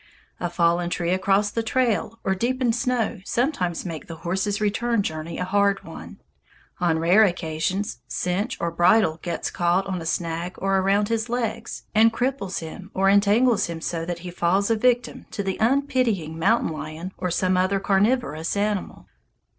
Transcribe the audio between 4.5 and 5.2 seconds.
return